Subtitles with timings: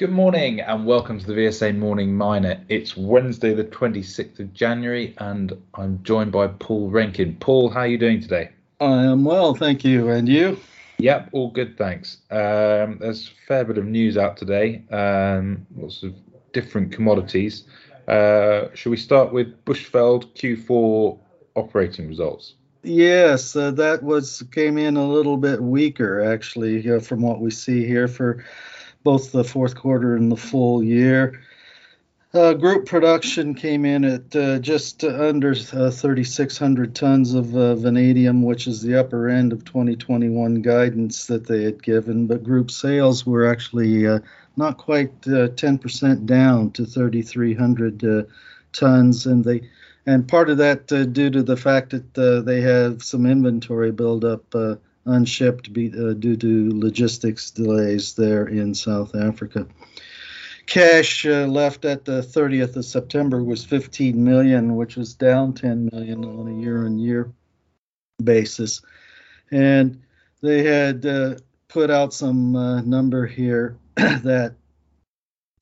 [0.00, 2.58] Good morning and welcome to the VSA Morning Miner.
[2.70, 7.36] It's Wednesday, the 26th of January, and I'm joined by Paul Rankin.
[7.38, 8.48] Paul, how are you doing today?
[8.80, 10.08] I am well, thank you.
[10.08, 10.58] And you?
[10.96, 12.16] Yep, all good, thanks.
[12.30, 16.14] Um, there's a fair bit of news out today, um, lots of
[16.54, 17.64] different commodities.
[18.08, 21.18] Uh, should we start with Bushveld Q4
[21.56, 22.54] operating results?
[22.82, 27.50] Yes, uh, that was came in a little bit weaker actually uh, from what we
[27.50, 28.42] see here for
[29.02, 31.40] both the fourth quarter and the full year.
[32.32, 38.44] Uh, group production came in at uh, just under uh, 3,600 tons of uh, vanadium,
[38.44, 42.28] which is the upper end of 2021 guidance that they had given.
[42.28, 44.20] But group sales were actually uh,
[44.56, 48.28] not quite 10% uh, down to 3,300
[48.72, 49.68] tons, and they
[50.06, 54.54] and part of that due to the fact that they have some inventory buildup
[55.10, 59.66] unshipped be, uh, due to logistics delays there in South Africa.
[60.66, 65.90] Cash uh, left at the 30th of September was 15 million, which was down 10
[65.92, 67.32] million on a year-on-year
[68.22, 68.82] basis,
[69.50, 70.00] and
[70.42, 71.34] they had uh,
[71.68, 74.54] put out some uh, number here that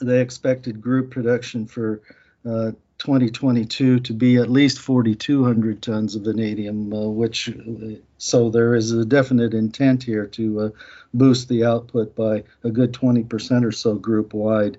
[0.00, 2.02] they expected group production for
[2.48, 8.74] uh, 2022 to be at least 4,200 tons of vanadium, uh, which uh, so there
[8.74, 10.68] is a definite intent here to uh,
[11.14, 14.76] boost the output by a good 20% or so group wide.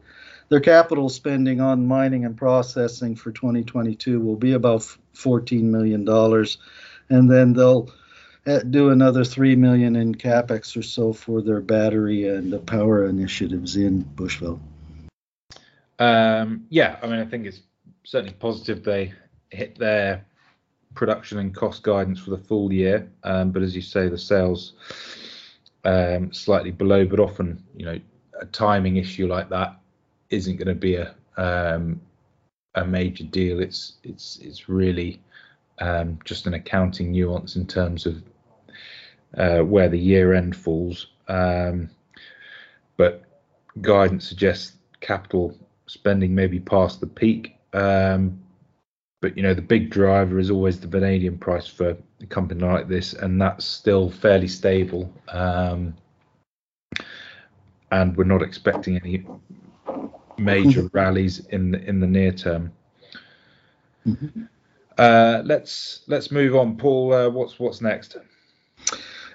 [0.49, 6.59] Their capital spending on mining and processing for 2022 will be about 14 million dollars,
[7.09, 7.91] and then they'll
[8.45, 13.07] uh, do another three million in capex or so for their battery and the power
[13.07, 14.59] initiatives in Bushveld.
[15.97, 17.61] Um, yeah, I mean, I think it's
[18.03, 19.13] certainly positive they
[19.49, 20.25] hit their
[20.95, 23.09] production and cost guidance for the full year.
[23.23, 24.73] Um, but as you say, the sales
[25.83, 27.99] um, slightly below, but often, you know,
[28.39, 29.79] a timing issue like that
[30.29, 32.01] isn't going to be a um,
[32.75, 33.59] a major deal.
[33.59, 35.21] It's it's it's really
[35.79, 38.23] um, just an accounting nuance in terms of
[39.37, 41.07] uh, where the year end falls.
[41.27, 41.89] Um,
[42.97, 43.23] but
[43.81, 45.57] guidance suggests capital
[45.87, 48.39] spending may be past the peak um,
[49.21, 52.87] but you know the big driver is always the vanadium price for a company like
[52.87, 55.13] this, and that's still fairly stable.
[55.29, 55.95] Um,
[57.91, 59.25] and we're not expecting any
[60.37, 60.97] major mm-hmm.
[60.97, 62.71] rallies in the in the near term.
[64.05, 64.43] Mm-hmm.
[64.97, 67.13] Uh, let's let's move on, Paul.
[67.13, 68.17] Uh, what's what's next?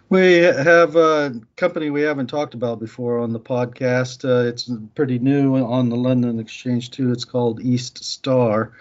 [0.08, 4.24] We have a company we haven't talked about before on the podcast.
[4.24, 7.10] Uh, it's pretty new on the London Exchange too.
[7.10, 8.72] It's called East Star,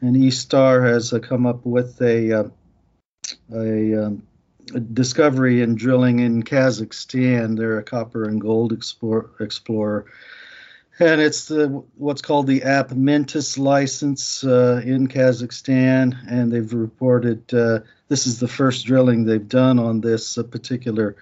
[0.00, 2.48] and East Star has uh, come up with a uh,
[3.54, 4.26] a, um,
[4.74, 7.56] a, discovery in drilling in Kazakhstan.
[7.56, 10.06] They're a copper and gold explore, explorer,
[10.98, 17.80] and it's the what's called the Apmintus license uh, in Kazakhstan, and they've reported uh,
[18.08, 21.16] this is the first drilling they've done on this uh, particular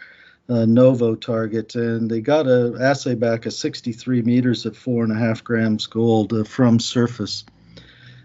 [0.48, 5.12] uh, Novo target, and they got a assay back of 63 meters at four and
[5.12, 7.44] a half grams gold uh, from surface.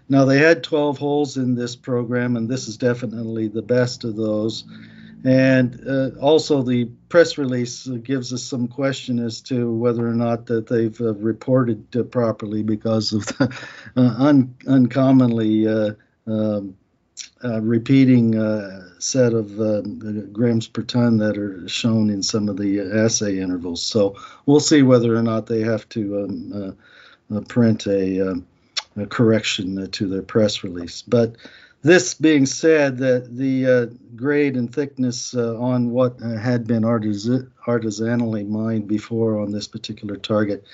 [0.08, 4.16] Now they had 12 holes in this program, and this is definitely the best of
[4.16, 4.64] those.
[5.24, 10.46] And uh, also, the press release gives us some question as to whether or not
[10.46, 13.54] that they've uh, reported uh, properly because of the
[13.96, 15.92] uh, un- uncommonly uh,
[16.26, 16.76] um,
[17.44, 18.32] uh, repeating
[18.98, 19.56] set of
[20.32, 23.82] grams per ton that are shown in some of the assay intervals.
[23.82, 24.16] So
[24.46, 26.76] we'll see whether or not they have to
[27.30, 28.46] um, print a, um,
[28.96, 31.02] a correction to their press release.
[31.02, 31.36] But
[31.82, 36.84] this being said, that the uh, grade and thickness uh, on what uh, had been
[36.84, 37.28] artis-
[37.66, 40.64] artisanally mined before on this particular target,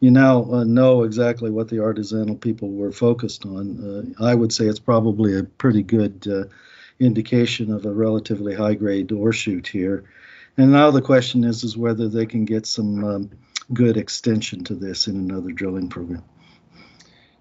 [0.00, 4.14] you now uh, know exactly what the artisanal people were focused on.
[4.18, 6.44] Uh, I would say it's probably a pretty good uh,
[6.98, 10.04] indication of a relatively high grade ore shoot here.
[10.56, 13.30] And now the question is, is whether they can get some um,
[13.72, 16.24] good extension to this in another drilling program.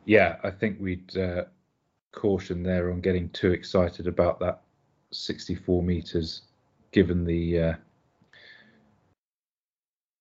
[0.06, 1.16] Yeah, I think we'd
[2.16, 4.62] caution there on getting too excited about that
[5.12, 6.42] 64 meters,
[6.92, 7.74] given the uh,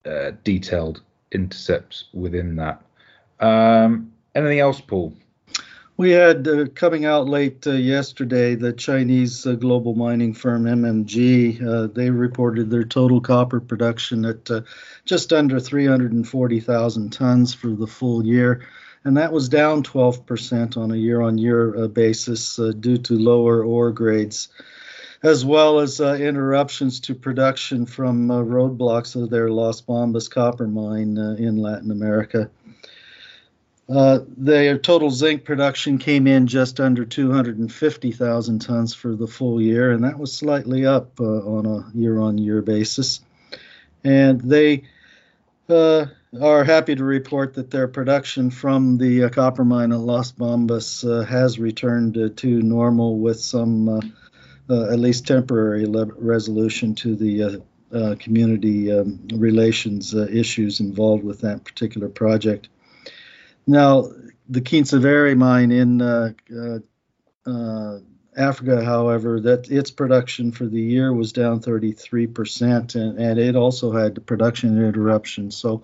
[0.05, 1.01] uh, detailed
[1.31, 2.81] intercepts within that.
[3.39, 5.13] Um, anything else, Paul?
[5.97, 11.65] We had uh, coming out late uh, yesterday the Chinese uh, global mining firm MMG.
[11.65, 14.61] Uh, they reported their total copper production at uh,
[15.05, 18.67] just under 340,000 tons for the full year
[19.05, 23.63] and that was down 12% on a year on year basis uh, due to lower
[23.63, 24.49] ore grades.
[25.23, 30.67] as well as uh, interruptions to production from uh, roadblocks of their Las Bambas copper
[30.67, 32.49] mine uh, in Latin America.
[33.87, 39.91] Uh, their total zinc production came in just under 250,000 tons for the full year,
[39.91, 43.19] and that was slightly up uh, on a year on year basis.
[44.03, 44.83] And they
[45.69, 46.05] uh,
[46.41, 51.03] are happy to report that their production from the uh, copper mine at Las Bambas
[51.03, 54.01] uh, has returned uh, to normal with some, uh,
[54.69, 57.63] uh, at least temporary le- resolution to the
[58.19, 62.67] community um, relations issues involved with that particular project.
[63.65, 64.09] Now,
[64.49, 65.99] the Kinsevere mine in
[68.37, 73.91] Africa, however, that its production for the year was down 33%, and, and it also
[73.91, 75.55] had production interruptions.
[75.55, 75.83] So,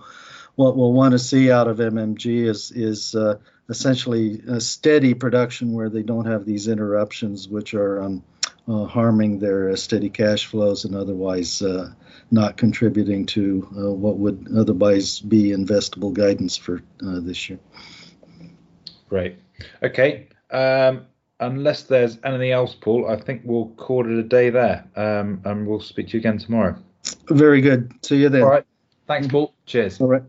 [0.54, 3.38] what we'll want to see out of MMG is is uh,
[3.70, 8.22] essentially a steady production where they don't have these interruptions, which are um,
[8.68, 11.92] uh, harming their uh, steady cash flows and otherwise uh,
[12.30, 17.58] not contributing to uh, what would otherwise be investable guidance for uh, this year.
[19.08, 19.36] Great.
[19.82, 20.28] Okay.
[20.50, 21.06] Um,
[21.42, 25.66] unless there's anything else, Paul, I think we'll call it a day there, um, and
[25.66, 26.76] we'll speak to you again tomorrow.
[27.28, 27.92] Very good.
[28.02, 28.42] See you then.
[28.42, 28.64] All right.
[29.06, 29.52] Thanks, Paul.
[29.66, 30.00] Cheers.
[30.00, 30.22] All right.